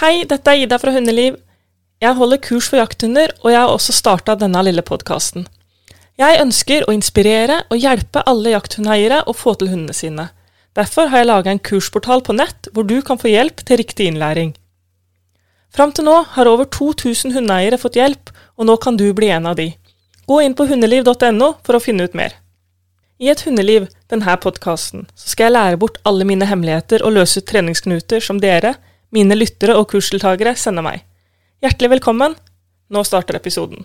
[0.00, 1.34] Hei, dette er Ida fra Hundeliv.
[2.00, 5.44] Jeg holder kurs for jakthunder, og jeg har også starta denne lille podkasten.
[6.16, 10.26] Jeg ønsker å inspirere og hjelpe alle jakthundeiere å få til hundene sine.
[10.72, 14.08] Derfor har jeg laga en kursportal på nett hvor du kan få hjelp til riktig
[14.08, 14.54] innlæring.
[15.68, 19.52] Fram til nå har over 2000 hundeeiere fått hjelp, og nå kan du bli en
[19.52, 19.74] av de.
[20.24, 22.40] Gå inn på hundeliv.no for å finne ut mer.
[23.20, 27.52] I Et hundeliv, denne podkasten, skal jeg lære bort alle mine hemmeligheter og løse ut
[27.52, 28.78] treningsknuter som dere,
[29.14, 31.02] mine lyttere og kursdeltakere, sender meg.
[31.62, 32.36] Hjertelig velkommen.
[32.90, 33.84] Nå starter episoden.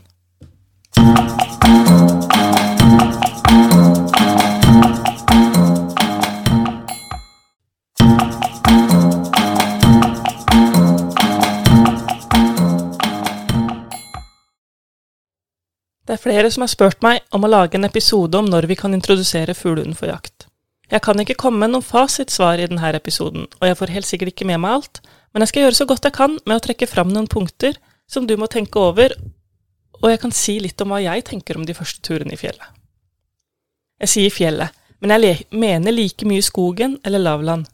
[16.06, 18.78] Det er flere som har spurt meg om å lage en episode om når vi
[18.78, 20.46] kan introdusere fuglehunden for jakt.
[20.92, 24.34] Jeg kan ikke komme med noen fasitsvar i denne episoden, og jeg får helt sikkert
[24.36, 25.02] ikke med meg alt,
[25.36, 27.76] men jeg skal gjøre så godt jeg kan med å trekke fram noen punkter
[28.08, 29.12] som du må tenke over,
[30.00, 32.70] og jeg kan si litt om hva jeg tenker om de første turene i fjellet.
[34.00, 34.72] Jeg sier fjellet,
[35.04, 37.68] men jeg mener like mye skogen eller lavland.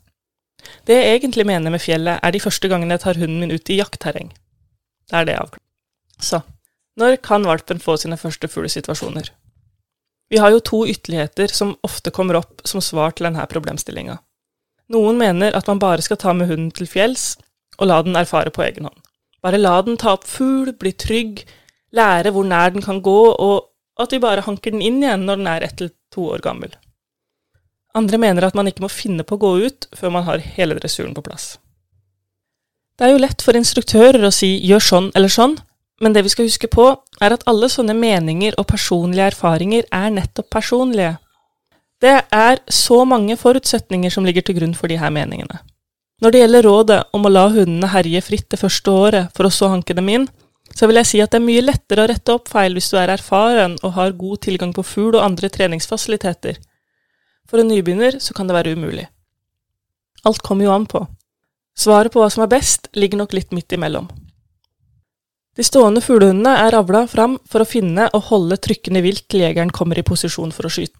[0.89, 3.69] Det jeg egentlig mener med fjellet, er de første gangene jeg tar hunden min ut
[3.69, 4.33] i jaktterreng.
[5.09, 5.65] Det er det avklart.
[6.21, 6.41] Så,
[6.97, 9.29] når kan valpen få sine første fuglesituasjoner?
[10.33, 14.17] Vi har jo to ytterligheter som ofte kommer opp som svar til denne problemstillinga.
[14.91, 17.35] Noen mener at man bare skal ta med hunden til fjells
[17.81, 19.01] og la den erfare på egen hånd.
[19.41, 21.41] Bare la den ta opp fugl, bli trygg,
[21.97, 23.67] lære hvor nær den kan gå, og
[24.01, 26.71] at vi bare hanker den inn igjen når den er ett til to år gammel.
[27.97, 30.77] Andre mener at man ikke må finne på å gå ut før man har hele
[30.77, 31.57] dressuren på plass.
[32.95, 35.57] Det er jo lett for instruktører å si gjør sånn eller sånn,
[36.01, 36.85] men det vi skal huske på,
[37.21, 41.17] er at alle sånne meninger og personlige erfaringer er nettopp personlige.
[42.01, 45.59] Det er så mange forutsetninger som ligger til grunn for de her meningene.
[46.21, 49.53] Når det gjelder rådet om å la hundene herje fritt det første året, for å
[49.53, 50.27] så hanke dem inn,
[50.75, 52.99] så vil jeg si at det er mye lettere å rette opp feil hvis du
[53.01, 56.61] er erfaren og har god tilgang på fugl og andre treningsfasiliteter.
[57.49, 59.07] For en nybegynner så kan det være umulig.
[60.23, 61.01] Alt kommer jo an på.
[61.75, 64.07] Svaret på hva som er best, ligger nok litt midt imellom.
[65.57, 69.73] De stående fuglehundene er avla fram for å finne og holde trykkende vilt til jegeren
[69.73, 70.95] kommer i posisjon for å skyte.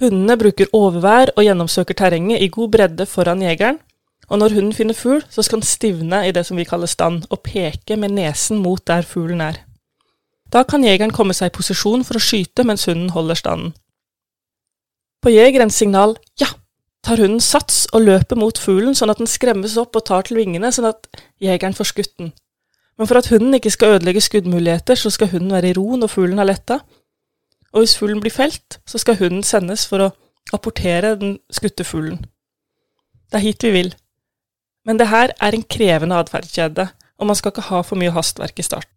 [0.00, 3.78] Hundene bruker overvær og gjennomsøker terrenget i god bredde foran jegeren,
[4.28, 7.24] og når hunden finner fugl, så skal den stivne i det som vi kaller stand,
[7.30, 9.60] og peke med nesen mot der fuglen er.
[10.52, 13.74] Da kan jegeren komme seg i posisjon for å skyte mens hunden holder standen.
[15.22, 16.48] På jegerens signal ja,
[17.06, 20.38] tar hunden sats og løper mot fuglen sånn at den skremmes opp og tar til
[20.38, 21.08] vingene sånn at
[21.42, 22.30] jegeren får skutt den.
[22.96, 26.12] Men for at hunden ikke skal ødelegge skuddmuligheter, så skal hunden være i ro når
[26.12, 26.80] fuglen har letta.
[27.74, 30.12] Og hvis fuglen blir felt, så skal hunden sendes for å
[30.56, 32.22] apportere den skutte fuglen.
[33.28, 33.92] Det er hit vi vil.
[34.86, 36.88] Men det her er en krevende atferdskjede,
[37.18, 38.92] og man skal ikke ha for mye hastverk i starten.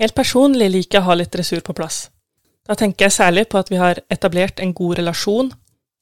[0.00, 2.08] Helt personlig liker jeg å ha litt dressur på plass.
[2.66, 5.52] Da tenker jeg særlig på at vi har etablert en god relasjon,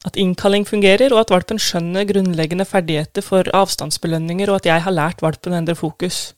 [0.06, 4.94] at innkalling fungerer, og at valpen skjønner grunnleggende ferdigheter for avstandsbelønninger, og at jeg har
[4.94, 6.32] lært valpen å endre fokus.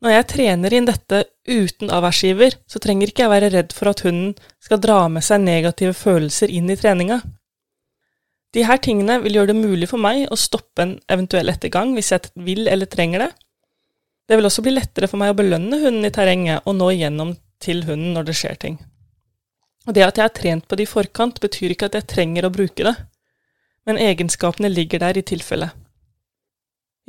[0.00, 4.00] Når jeg trener inn dette uten avværsgiver, så trenger ikke jeg være redd for at
[4.06, 4.32] hunden
[4.62, 7.20] skal dra med seg negative følelser inn i treninga.
[8.54, 12.10] De her tingene vil gjøre det mulig for meg å stoppe en eventuell ettergang hvis
[12.14, 13.30] jeg vil eller trenger det.
[14.26, 17.36] Det vil også bli lettere for meg å belønne hunden i terrenget og nå igjennom
[17.62, 18.80] til hunden når det skjer ting.
[19.86, 22.46] Og det at jeg har trent på det i forkant, betyr ikke at jeg trenger
[22.46, 22.94] å bruke det,
[23.88, 25.70] men egenskapene ligger der i tilfelle.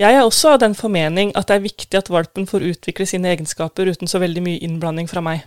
[0.01, 3.29] Jeg er også av den formening at det er viktig at valpen får utvikle sine
[3.33, 5.43] egenskaper uten så veldig mye innblanding fra meg.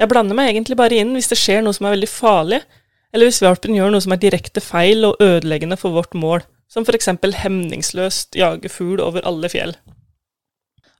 [0.00, 2.62] Jeg blander meg egentlig bare inn hvis det skjer noe som er veldig farlig,
[3.12, 6.86] eller hvis valpen gjør noe som er direkte feil og ødeleggende for vårt mål, som
[6.88, 9.74] eksempel hemningsløst jage fugl over alle fjell.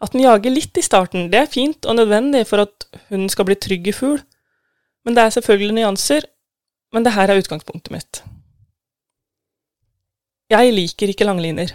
[0.02, 3.46] At den jager litt i starten, det er fint og nødvendig for at hunden skal
[3.48, 4.20] bli trygg i fugl,
[5.06, 6.26] men det er selvfølgelig nyanser,
[6.92, 8.22] men det her er utgangspunktet mitt.
[10.52, 11.70] Jeg liker ikke langliner.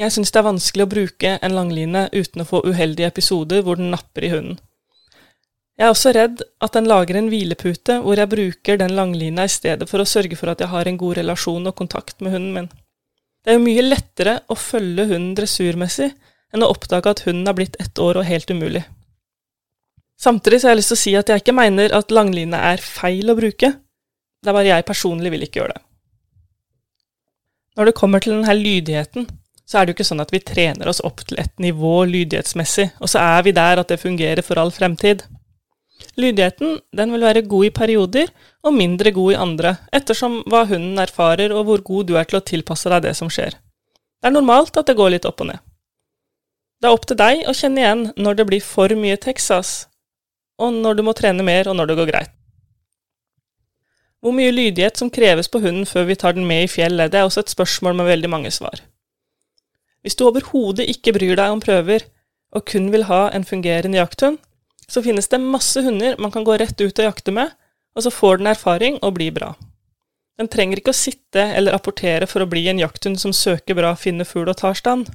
[0.00, 3.76] Jeg syns det er vanskelig å bruke en langline uten å få uheldige episoder hvor
[3.76, 4.56] den napper i hunden.
[5.80, 9.52] Jeg er også redd at den lager en hvilepute hvor jeg bruker den langlina i
[9.52, 12.52] stedet for å sørge for at jeg har en god relasjon og kontakt med hunden
[12.56, 12.68] min.
[13.42, 16.12] Det er jo mye lettere å følge hunden dressurmessig
[16.52, 18.84] enn å oppdage at hunden har blitt ett år og helt umulig.
[20.20, 22.84] Samtidig så har jeg lyst til å si at jeg ikke mener at langline er
[22.84, 23.72] feil å bruke,
[24.42, 25.82] det er bare jeg personlig vil ikke gjøre det.
[27.78, 29.26] Når det kommer til denne lydigheten,
[29.66, 32.90] så er det jo ikke sånn at vi trener oss opp til et nivå lydighetsmessig,
[33.00, 35.24] og så er vi der at det fungerer for all fremtid.
[36.16, 38.32] Lydigheten den vil være god i perioder,
[38.62, 42.38] og mindre god i andre, ettersom hva hunden erfarer og hvor god du er til
[42.38, 43.56] å tilpasse deg det som skjer.
[44.22, 45.62] Det er normalt at det går litt opp og ned.
[46.82, 49.72] Det er opp til deg å kjenne igjen når det blir for mye Texas,
[50.62, 52.32] og når du må trene mer, og når det går greit.
[54.22, 57.18] Hvor mye lydighet som kreves på hunden før vi tar den med i fjellet, det
[57.18, 58.82] er også et spørsmål med veldig mange svar.
[60.02, 62.06] Hvis du overhodet ikke bryr deg om prøver,
[62.54, 64.38] og kun vil ha en fungerende jakthund,
[64.92, 67.52] så finnes det masse hunder man kan gå rett ut og jakte med,
[67.96, 69.54] og så får den erfaring og blir bra.
[70.40, 73.94] Den trenger ikke å sitte eller rapportere for å bli en jakthund som søker bra,
[73.96, 75.08] finner fugl og tar stand.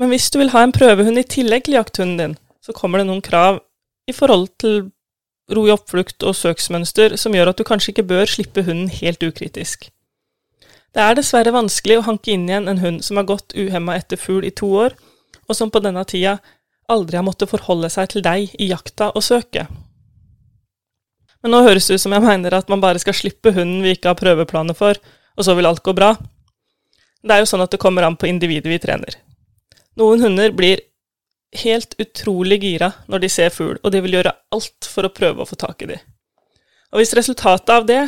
[0.00, 3.08] Men hvis du vil ha en prøvehund i tillegg til jakthunden din, så kommer det
[3.08, 3.60] noen krav
[4.08, 4.90] i forhold til
[5.50, 9.22] ro i oppflukt og søksmønster som gjør at du kanskje ikke bør slippe hunden helt
[9.26, 9.90] ukritisk.
[10.94, 14.18] Det er dessverre vanskelig å hanke inn igjen en hund som har gått uhemma etter
[14.18, 14.96] fugl i to år,
[15.46, 16.38] og som på denne tida
[16.90, 19.70] aldri har måttet forholde seg til deg i jakta og søket.
[21.40, 23.94] Men nå høres det ut som jeg mener at man bare skal slippe hunden vi
[23.96, 24.98] ikke har prøveplaner for,
[25.38, 26.12] og så vil alt gå bra.
[27.24, 29.16] Det er jo sånn at det kommer an på individet vi trener.
[30.00, 30.82] Noen hunder blir
[31.64, 35.42] helt utrolig gira når de ser fugl, og de vil gjøre alt for å prøve
[35.42, 36.02] å få tak i dem.
[36.90, 38.02] Og hvis resultatet av det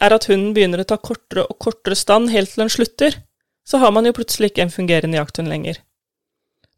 [0.00, 3.16] er at hunden begynner å ta kortere og kortere stand helt til den slutter,
[3.66, 5.78] så har man jo plutselig ikke en fungerende jakthund lenger.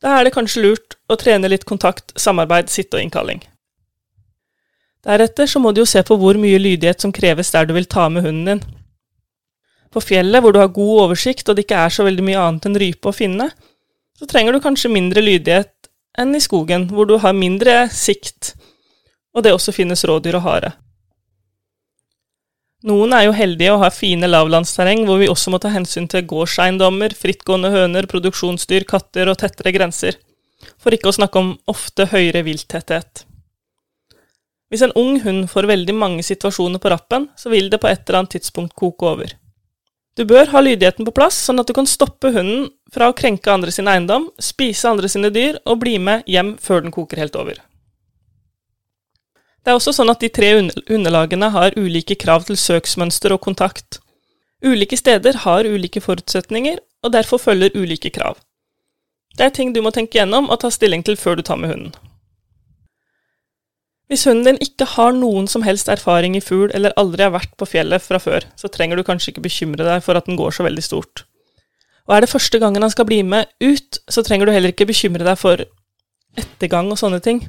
[0.02, 3.43] Da er det kanskje lurt å trene litt kontakt, samarbeid, sitte og innkalling.
[5.06, 7.88] Deretter så må du jo se på hvor mye lydighet som kreves der du vil
[7.90, 8.64] ta med hunden din.
[9.93, 12.69] På fjellet, hvor du har god oversikt og det ikke er så veldig mye annet
[12.69, 13.50] enn rype å finne,
[14.19, 18.55] så trenger du kanskje mindre lydighet enn i skogen, hvor du har mindre sikt,
[19.34, 20.72] og det også finnes rådyr og hare.
[22.82, 26.25] Noen er jo heldige og har fine lavlandsterreng hvor vi også må ta hensyn til
[26.26, 30.19] gårdseiendommer, frittgående høner, produksjonsdyr, katter og tettere grenser,
[30.82, 33.23] for ikke å snakke om ofte høyere vilttetthet.
[34.73, 38.02] Hvis en ung hund får veldig mange situasjoner på rappen, så vil det på et
[38.02, 39.34] eller annet tidspunkt koke over.
[40.19, 43.52] Du bør ha lydigheten på plass, sånn at du kan stoppe hunden fra å krenke
[43.52, 47.38] andre sin eiendom, spise andre sine dyr og bli med hjem før den koker helt
[47.38, 47.62] over.
[49.62, 54.00] Det er også sånn at de tre underlagene har ulike krav til søksmønster og kontakt.
[54.62, 58.41] Ulike steder har ulike forutsetninger, og derfor følger ulike krav.
[59.38, 61.73] Det er ting du må tenke gjennom og ta stilling til før du tar med
[61.73, 61.94] hunden.
[64.11, 67.55] Hvis hunden din ikke har noen som helst erfaring i fugl, eller aldri har vært
[67.56, 70.53] på fjellet fra før, så trenger du kanskje ikke bekymre deg for at den går
[70.53, 71.25] så veldig stort.
[72.11, 74.91] Og er det første gangen han skal bli med ut, så trenger du heller ikke
[74.91, 75.65] bekymre deg for
[76.37, 77.41] ettergang og sånne ting.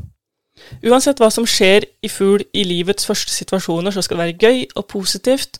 [0.84, 4.66] Uansett hva som skjer i fugl i livets første situasjoner, så skal det være gøy
[4.76, 5.60] og positivt,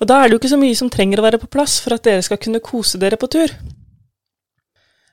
[0.00, 1.96] og da er det jo ikke så mye som trenger å være på plass for
[1.96, 3.52] at dere skal kunne kose dere på tur.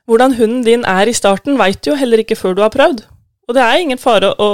[0.08, 3.04] Hvordan hunden din er i starten, veit du jo heller ikke før du har prøvd,
[3.48, 4.48] og det er ingen fare å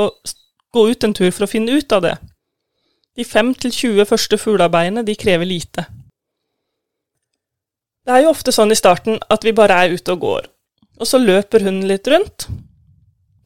[0.74, 2.16] gå ut en tur for å finne ut av det.
[3.16, 5.86] De fem til 20 første fuglearbeidene, de krever lite.
[8.06, 10.48] Det er jo ofte sånn i starten at vi bare er ute og går,
[11.00, 12.46] og så løper hunden litt rundt.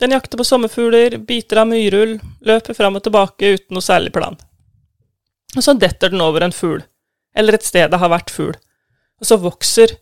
[0.02, 4.34] Den jakter på sommerfugler, biter av myrull, løper fram og tilbake uten noe særlig plan.
[5.54, 6.80] Og så detter den over en fugl,
[7.38, 8.56] eller et sted det har vært fugl,
[9.22, 9.94] og så vokser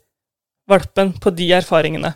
[0.71, 2.15] valpen på de erfaringene.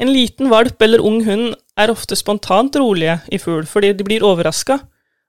[0.00, 4.24] En liten valp eller ung hund er ofte spontant rolige i fugl fordi de blir
[4.24, 4.78] overraska,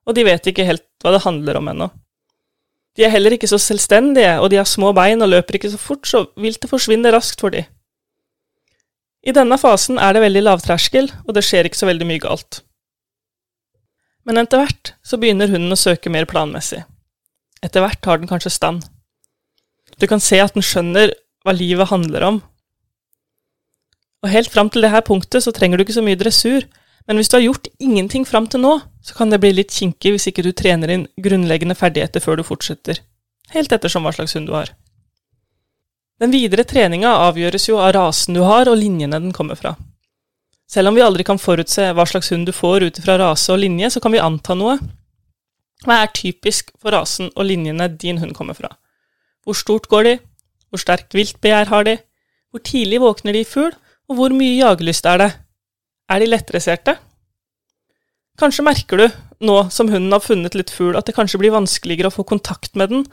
[0.08, 1.90] og de vet ikke helt hva det handler om ennå.
[2.96, 5.80] De er heller ikke så selvstendige, og de har små bein og løper ikke så
[5.80, 7.66] fort, så viltet forsvinner raskt for de.
[9.22, 12.62] I denne fasen er det veldig lavterskel, og det skjer ikke så veldig mye galt.
[14.26, 16.82] Men etter hvert så begynner hunden å søke mer planmessig.
[17.62, 18.86] Etter hvert har den kanskje stand.
[19.98, 21.14] Du kan se at den skjønner
[21.46, 22.42] hva livet handler om,
[24.22, 26.66] og helt fram til dette punktet så trenger du ikke så mye dressur,
[27.10, 30.14] men hvis du har gjort ingenting fram til nå, så kan det bli litt kinkig
[30.14, 33.00] hvis ikke du trener inn grunnleggende ferdigheter før du fortsetter,
[33.50, 34.70] helt ettersom hva slags hund du har.
[36.22, 39.74] Den videre treninga avgjøres jo av rasen du har og linjene den kommer fra.
[40.70, 43.58] Selv om vi aldri kan forutse hva slags hund du får ut fra rase og
[43.58, 44.76] linje, så kan vi anta noe.
[45.82, 48.70] Hva er typisk for rasen og linjene din hund kommer fra?
[49.42, 50.14] Hvor stort går de?
[50.70, 51.96] Hvor sterkt viltbegjær har de?
[52.54, 53.74] Hvor tidlig våkner de i fugl?
[54.06, 55.30] Og hvor mye jagerlyst er det?
[56.06, 56.96] Er de lettdresserte?
[58.38, 59.08] Kanskje merker du,
[59.42, 62.78] nå som hunden har funnet litt fugl, at det kanskje blir vanskeligere å få kontakt
[62.78, 63.04] med den.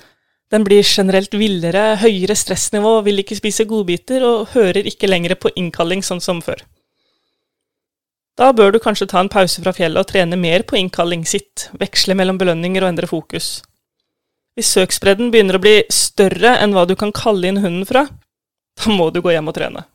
[0.49, 5.51] Den blir generelt villere, høyere stressnivå, vil ikke spise godbiter og hører ikke lenger på
[5.59, 6.63] innkalling sånn som før.
[8.39, 11.67] Da bør du kanskje ta en pause fra fjellet og trene mer på innkalling sitt,
[11.77, 13.59] veksle mellom belønninger og endre fokus.
[14.57, 18.07] Hvis søksbredden begynner å bli større enn hva du kan kalle inn hunden fra,
[18.79, 19.85] da må du gå hjem og trene.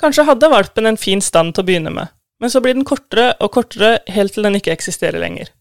[0.00, 3.34] Kanskje hadde valpen en fin stand til å begynne med, men så blir den kortere
[3.38, 5.52] og kortere helt til den ikke eksisterer lenger.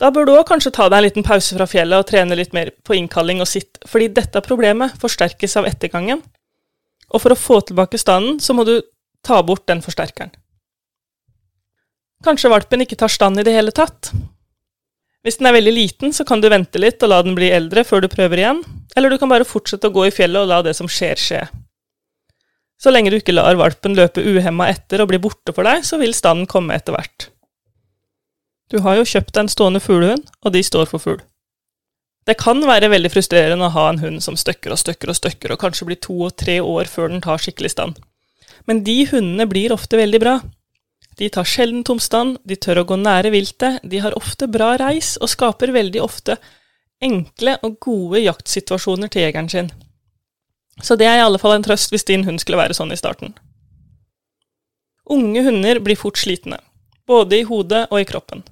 [0.00, 2.54] Da bør du òg kanskje ta deg en liten pause fra fjellet og trene litt
[2.56, 6.22] mer på innkalling og sitt, fordi dette problemet forsterkes av ettergangen,
[7.12, 8.78] og for å få tilbake standen, så må du
[9.22, 10.32] ta bort den forsterkeren.
[12.22, 14.12] Kanskje valpen ikke tar stand i det hele tatt.
[15.22, 17.84] Hvis den er veldig liten, så kan du vente litt og la den bli eldre
[17.86, 18.62] før du prøver igjen,
[18.96, 21.42] eller du kan bare fortsette å gå i fjellet og la det som skjer, skje.
[22.82, 26.00] Så lenge du ikke lar valpen løpe uhemma etter og bli borte for deg, så
[26.02, 27.28] vil standen komme etter hvert.
[28.72, 31.20] Du har jo kjøpt deg en stående fuglehund, og de står for fugl.
[32.24, 35.52] Det kan være veldig frustrerende å ha en hund som støkker og støkker og støkker,
[35.52, 37.98] og kanskje blir to og tre år før den tar skikkelig stand.
[38.64, 40.38] Men de hundene blir ofte veldig bra.
[41.18, 45.18] De tar sjelden tomstand, de tør å gå nære viltet, de har ofte bra reis
[45.20, 46.38] og skaper veldig ofte
[47.02, 49.68] enkle og gode jaktsituasjoner til jegeren sin.
[50.80, 52.98] Så det er i alle fall en trøst hvis din hund skulle være sånn i
[52.98, 53.34] starten.
[55.12, 56.62] Unge hunder blir fort slitne,
[57.10, 58.46] både i hodet og i kroppen.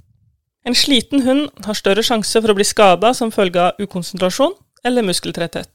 [0.67, 5.07] En sliten hund har større sjanse for å bli skada som følge av ukonsentrasjon eller
[5.07, 5.71] muskeltretthet.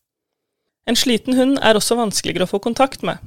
[0.85, 3.17] En sliten hund er også vanskeligere å få kontakt med.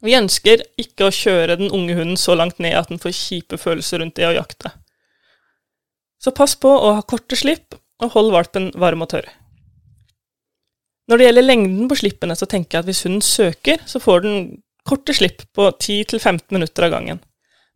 [0.00, 3.58] Vi ønsker ikke å kjøre den unge hunden så langt ned at den får kjipe
[3.60, 4.72] følelser rundt det å jakte.
[6.20, 9.26] Så pass på å ha korte slipp, og hold valpen varm og tørr.
[11.10, 14.22] Når det gjelder lengden på slippene, så tenker jeg at hvis hunden søker, så får
[14.24, 14.36] den
[14.88, 17.20] korte slipp på 10-15 minutter av gangen.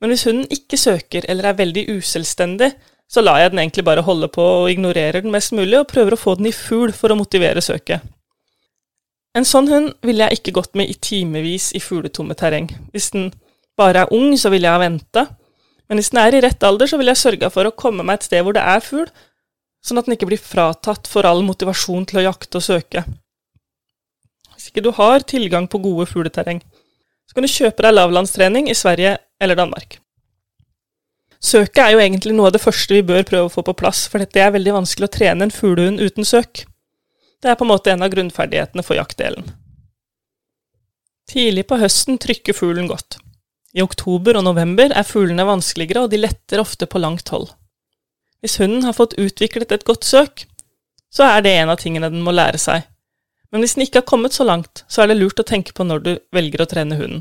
[0.04, 2.74] Men hvis hunden ikke søker eller er veldig uselvstendig,
[3.08, 6.12] så lar jeg den egentlig bare holde på og ignorerer den mest mulig, og prøver
[6.12, 8.04] å få den i fugl for å motivere søket.
[9.32, 12.68] En sånn hund ville jeg ikke gått med i timevis i fugletomme terreng.
[12.92, 13.30] Hvis den
[13.80, 15.24] bare er ung, så ville jeg ha venta,
[15.88, 18.20] men hvis den er i rett alder, så ville jeg sørga for å komme meg
[18.20, 19.08] et sted hvor det er fugl,
[19.88, 23.08] sånn at den ikke blir fratatt for all motivasjon til å jakte og søke.
[24.52, 26.60] Hvis ikke du har tilgang på gode fugleterreng,
[27.34, 29.96] så kan du kjøpe deg lavlandstrening i Sverige eller Danmark.
[31.42, 34.04] Søket er jo egentlig noe av det første vi bør prøve å få på plass,
[34.06, 36.62] for det er veldig vanskelig å trene en fuglehund uten søk.
[37.42, 39.50] Det er på en måte en av grunnferdighetene for jaktdelen.
[41.26, 43.18] Tidlig på høsten trykker fuglen godt.
[43.74, 47.50] I oktober og november er fuglene vanskeligere, og de letter ofte på langt hold.
[48.46, 50.46] Hvis hunden har fått utviklet et godt søk,
[51.10, 52.86] så er det en av tingene den må lære seg,
[53.54, 55.86] men hvis den ikke har kommet så langt, så er det lurt å tenke på
[55.86, 57.20] når du velger å trene hunden.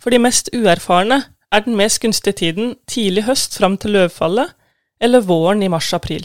[0.00, 1.18] For de mest uerfarne
[1.52, 4.54] er den mest gunstige tiden tidlig høst fram til løvfallet,
[5.04, 6.24] eller våren i mars-april.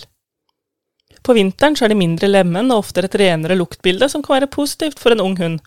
[1.28, 4.52] På vinteren så er de mindre lemmen og oftere et renere luktbilde, som kan være
[4.54, 5.60] positivt for en ung hund,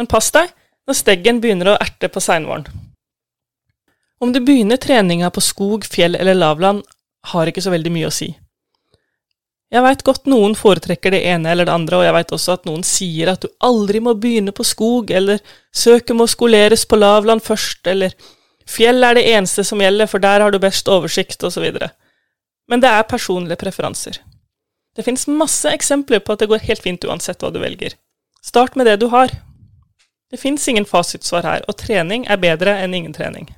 [0.00, 0.48] men pass deg
[0.88, 2.64] når steggen begynner å erte på seinvåren.
[4.24, 6.80] Om du begynner treninga på skog, fjell eller lavland,
[7.28, 8.32] har ikke så veldig mye å si.
[9.68, 12.64] Jeg veit godt noen foretrekker det ene eller det andre, og jeg veit også at
[12.68, 15.42] noen sier at du aldri må begynne på skog, eller
[15.76, 18.14] søket må skoleres på lavland først, eller
[18.68, 21.68] fjell er det eneste som gjelder, for der har du best oversikt, osv.
[22.68, 24.22] Men det er personlige preferanser.
[24.96, 27.92] Det fins masse eksempler på at det går helt fint uansett hva du velger.
[28.42, 29.30] Start med det du har.
[30.32, 33.52] Det fins ingen fasitsvar her, og trening er bedre enn ingen trening.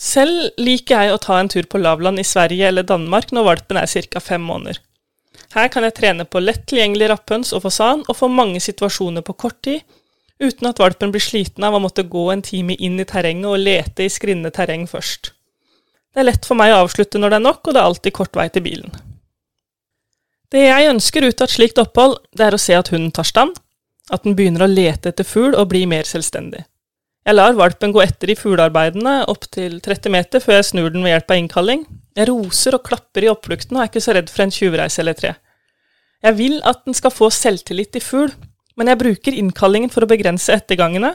[0.00, 3.78] Selv liker jeg å ta en tur på lavland i Sverige eller Danmark når valpen
[3.78, 4.20] er ca.
[4.20, 4.80] fem måneder.
[5.54, 9.36] Her kan jeg trene på lett tilgjengelig rapphøns og fasan og få mange situasjoner på
[9.38, 9.84] kort tid,
[10.42, 13.62] uten at valpen blir sliten av å måtte gå en time inn i terrenget og
[13.62, 15.30] lete i skrinne terreng først.
[16.14, 18.16] Det er lett for meg å avslutte når det er nok, og det er alltid
[18.18, 18.90] kort vei til bilen.
[20.50, 23.26] Det jeg ønsker ut av et slikt opphold, det er å se at hunden tar
[23.26, 23.56] stand,
[24.10, 26.62] at den begynner å lete etter fugl og bli mer selvstendig.
[27.24, 31.14] Jeg lar valpen gå etter i fuglearbeidene opptil 30 meter før jeg snur den ved
[31.14, 31.84] hjelp av innkalling.
[32.14, 35.16] Jeg roser og klapper i oppflukten og er ikke så redd for en tjuvreise eller
[35.16, 35.30] tre.
[36.24, 38.28] Jeg vil at den skal få selvtillit i fugl,
[38.76, 41.14] men jeg bruker innkallingen for å begrense ettergangene,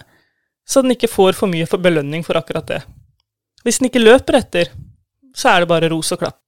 [0.66, 2.82] så den ikke får for mye for belønning for akkurat det.
[3.66, 4.74] Hvis den ikke løper etter,
[5.36, 6.39] så er det bare ros og klapp.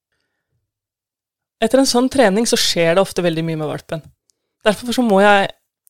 [1.62, 4.02] Etter en sånn trening så skjer det ofte veldig mye med valpen.
[4.66, 5.50] Derfor så må jeg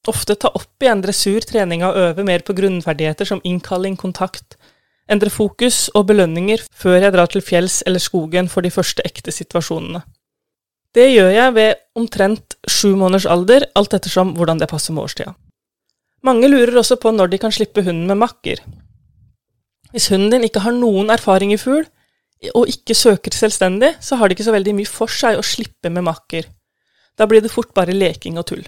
[0.10, 4.58] ofte ta opp igjen dressur, trening og øve mer på grunnferdigheter som innkalling, kontakt,
[5.12, 9.34] endre fokus og belønninger før jeg drar til fjells eller skogen for de første ekte
[9.36, 10.02] situasjonene.
[10.92, 15.36] Det gjør jeg ved omtrent sju måneders alder, alt ettersom hvordan det passer med årstida.
[16.24, 18.60] Mange lurer også på når de kan slippe hunden med makker.
[19.92, 21.86] Hvis hunden din ikke har noen erfaring i fugl,
[22.58, 25.92] og ikke søker selvstendig, så har det ikke så veldig mye for seg å slippe
[25.94, 26.48] med makker.
[27.18, 28.64] Da blir det fort bare leking og tull.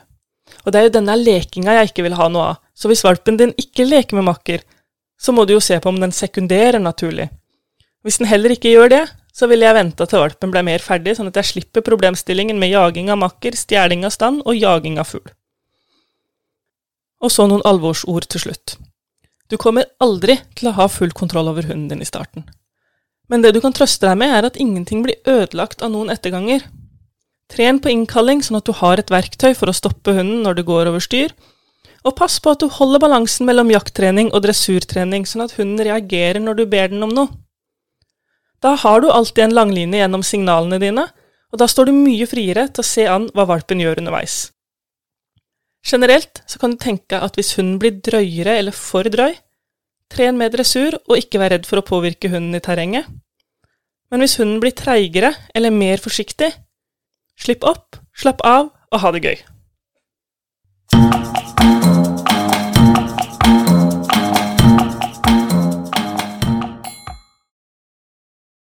[0.63, 3.39] Og det er jo denne lekinga jeg ikke vil ha noe av, så hvis valpen
[3.39, 4.63] din ikke leker med makker,
[5.19, 7.29] så må du jo se på om den sekunderer naturlig.
[8.03, 11.15] Hvis den heller ikke gjør det, så ville jeg venta til valpen ble mer ferdig,
[11.17, 15.09] sånn at jeg slipper problemstillingen med jaging av makker, stjeling av stand og jaging av
[15.09, 15.31] fugl.
[17.23, 18.75] Og så noen alvorsord til slutt.
[19.50, 22.45] Du kommer aldri til å ha full kontroll over hunden din i starten.
[23.31, 26.65] Men det du kan trøste deg med, er at ingenting blir ødelagt av noen etterganger.
[27.51, 30.67] Tren på innkalling sånn at du har et verktøy for å stoppe hunden når det
[30.69, 31.33] går over styr,
[32.03, 36.41] og pass på at du holder balansen mellom jakttrening og dressurtrening, sånn at hunden reagerer
[36.43, 37.31] når du ber den om noe.
[38.63, 41.05] Da har du alltid en langline gjennom signalene dine,
[41.51, 44.38] og da står du mye friere til å se an hva valpen gjør underveis.
[45.83, 49.35] Generelt så kan du tenke at hvis hunden blir drøyere eller for drøy,
[50.13, 53.07] tren med dressur og ikke vær redd for å påvirke hunden i terrenget.
[54.12, 56.53] Men hvis hunden blir treigere eller mer forsiktig,
[57.39, 59.41] Slipp opp, slapp av og ha det gøy.